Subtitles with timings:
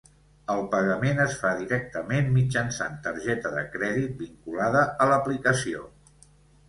[0.53, 5.85] El pagament es fa directament mitjançant targeta de crèdit vinculada a l’aplicació.